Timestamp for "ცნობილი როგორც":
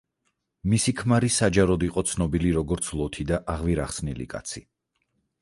2.13-2.91